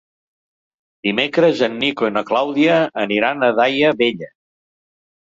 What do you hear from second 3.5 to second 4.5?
Daia Vella.